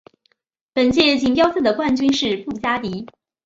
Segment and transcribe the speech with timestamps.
[0.73, 3.05] 本届锦标赛的冠军是布加迪。